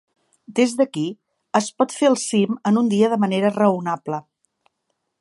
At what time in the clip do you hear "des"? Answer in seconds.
0.59-0.71